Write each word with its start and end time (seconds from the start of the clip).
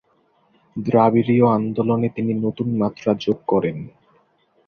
দ্রাবিড়ীয় 0.75 1.45
আন্দোলনে 1.49 2.09
তিনি 2.09 2.31
নতুন 2.45 2.67
মাত্রা 2.75 3.11
যোগ 3.19 3.37
করেন। 3.47 3.77